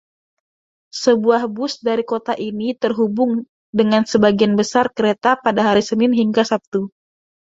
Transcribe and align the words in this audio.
Sebuah 1.01 1.43
bus 1.57 1.73
dari 1.87 2.01
kota 2.11 2.33
ini 2.49 2.67
terhubung 2.83 3.31
dengan 3.79 4.01
sebagian 4.11 4.53
besar 4.61 4.85
kereta 4.97 5.31
pada 5.45 5.61
hari 5.67 5.83
Senin 5.89 6.09
hingga 6.21 6.41
Sabtu. 6.51 6.81